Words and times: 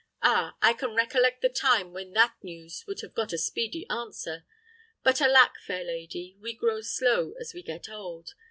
Ah, 0.23 0.55
I 0.63 0.73
can 0.73 0.95
recollect 0.95 1.43
the 1.43 1.49
time 1.49 1.93
when 1.93 2.11
that 2.13 2.33
news 2.43 2.83
would 2.87 3.01
have 3.01 3.13
got 3.13 3.33
a 3.33 3.37
speedy 3.37 3.87
answer. 3.87 4.45
But 5.03 5.21
alack, 5.21 5.59
fair 5.59 5.83
lady, 5.83 6.35
we 6.41 6.55
grow 6.55 6.81
slow 6.81 7.35
as 7.39 7.53
we 7.53 7.61
get 7.61 7.87
old. 7.87 8.33